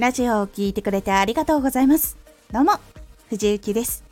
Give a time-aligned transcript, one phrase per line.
[0.00, 2.16] ラジオを聴いてくれてありがとうございます。
[2.50, 2.72] どうも、
[3.28, 4.02] 藤幸です。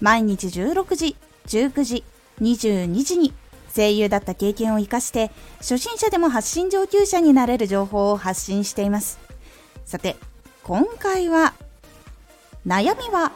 [0.00, 1.16] 毎日16時、
[1.48, 2.04] 19時、
[2.40, 3.34] 22時に
[3.74, 9.18] 声優だった経験を活かして初心者でも発信上級者になれる情報を発信しています。
[9.84, 10.14] さて、
[10.62, 11.54] 今回は
[12.64, 13.32] 悩みは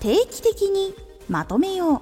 [0.00, 0.94] 定期的に
[1.30, 2.00] まとめよう。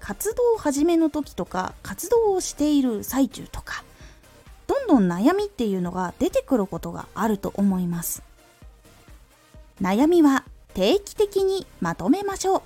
[0.00, 3.84] 活動を始めの時とか活動をしている最中とか
[4.88, 8.22] どん悩みっていうのが出てくることがあると思います。
[9.80, 12.62] 悩みは定期的にまとめましょう。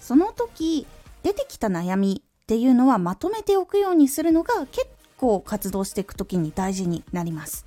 [0.00, 0.86] その時
[1.22, 7.66] 出てきた悩みっていうのはまとめておくようにするのが結構活動していく時に大事になります。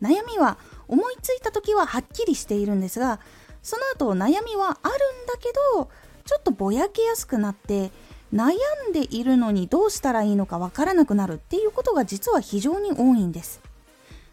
[0.00, 3.20] 悩みは思いついた時ははっきりしているんですが
[3.62, 5.88] その後悩みはあるんだけど
[6.24, 7.90] ちょっとぼやけやすくなって
[8.34, 8.54] 悩
[8.88, 13.60] んでいるのにどうしたらいいのかわからなくなるっていうことが実は非常に多いんです。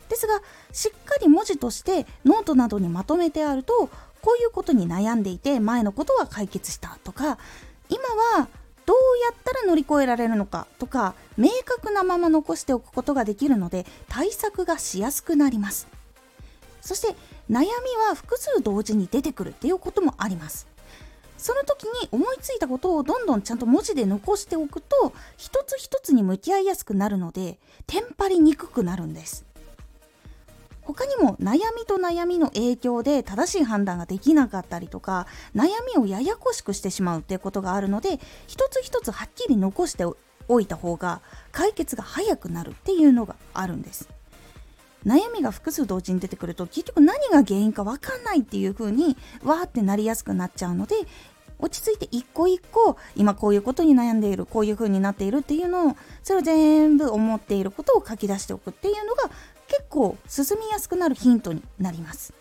[0.09, 0.41] ですが
[0.73, 3.89] しっかり文字としてノートなどにまとめてあると
[4.21, 7.37] こういうことに悩んでいて前のことは解決したとか
[7.89, 8.03] 今
[8.37, 8.47] は
[8.85, 15.87] どうやったら乗り越えられるのかとか明確なまま残しておくことができるので対策がしやすくなります。
[16.81, 17.15] そして
[17.49, 17.65] 悩み
[18.09, 20.67] は複数同時に出てくるっていうこともあります。
[21.41, 29.43] その時に思いついたことをどんどんちゃんと文字で残しておくと一つ一つに向き合いやすくなるのでテンパりにくくなるんです。
[30.83, 35.25] 他にも悩みと悩みの影響で正しい判断ができなかったりとか
[35.55, 40.05] 悩みをややこしくしてしまうっていうことがあるので一つ一つはっきり残して
[40.47, 44.07] おいた方が解決が早くなるっていうのがあるんです。
[45.05, 50.95] 悩みが複数同時に出てくると結局何が原因か分かんないっていう風にわーってなりやすくなっちゃうので
[51.61, 59.29] 落ち着いて一個一個今こういうことに悩んでいるこういう風になっているっていうのをそれを全部思っていることを書き出しておくっていうのが
[59.67, 62.33] 結構進みやすくなるヒントになります。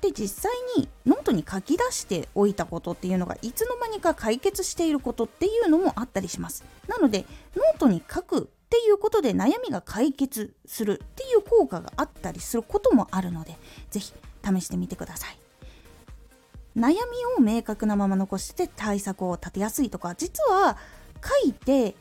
[0.00, 6.64] で実際にノートに書き出しておいたことっていうのがいつの間にか解決していることっていうのもあったりします。
[6.88, 13.56] なのでノートに書くっていうことで悩みが解決するっていう効果があったりすることもあるので
[13.90, 14.12] 是非
[14.44, 15.41] 試してみてください。
[16.76, 16.96] 悩み
[17.38, 20.76] を明確なまま残して対策を立てやすいとか実は
[21.22, 21.94] 書いて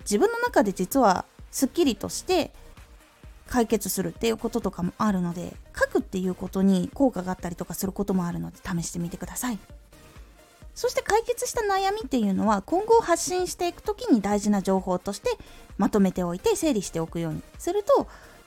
[0.00, 2.52] 自分の中で実はすっきりとして
[3.46, 9.58] 解決するっていうこととかもあるので書くっていうことに効果があったりとかすることもあるので試してみてください。
[10.74, 15.28] そして解決した悩みっていうのは今後発信していく時に大事な情報として
[15.76, 18.06] まとめておいて整理しておくようにすると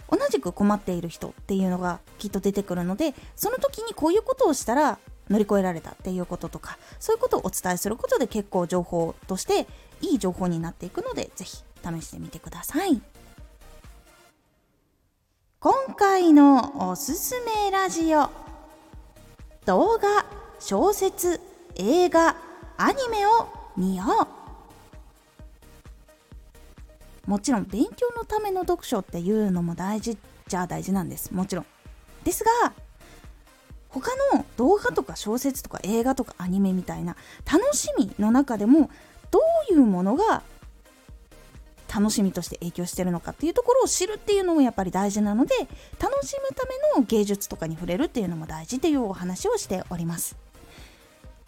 [0.10, 4.98] 同じく困っている人っていうのがきっと出てくるのでその時にこういうことをしたら
[5.32, 9.66] 乗り越えられたっていうこととかそういうことをお伝えすることで結構情報として
[10.02, 11.64] いい情報になっていくので是非
[12.02, 13.02] 試してみてください。
[15.60, 18.30] 今回のおすすめラジオ
[19.66, 20.26] 動画
[20.60, 21.40] 小説
[21.76, 22.36] 映画
[22.78, 24.28] アニメを見よ
[27.28, 27.30] う。
[27.30, 30.18] もちろん勉強のための読書っていうのも大事
[30.48, 31.32] じゃ大事なんです。
[31.32, 31.66] もちろん。
[32.24, 32.74] ですが
[33.92, 37.16] 他の動画とか小説とか映画とかアニメみたいな
[37.52, 38.90] 楽しみの中でも
[39.30, 40.44] どういうものが
[41.94, 45.56] 楽しみとして影響してるのかっていうところを知るっていうのもやっぱり大事なので
[46.00, 50.38] 楽しむための芸術とかに触れるっていうのも大事というお話をしております。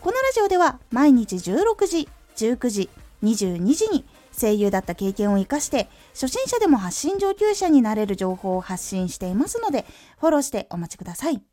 [0.01, 2.89] このラジオでは毎日16時19時
[3.23, 4.03] 22時に
[4.37, 9.85] 声優だった経験を生かして初心者でも発信上級者になれる情報を発信していますので
[10.19, 11.52] フォローしてお待ちください。